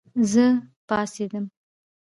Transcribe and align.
زه 0.31 0.45
پاڅېدم 0.87 1.45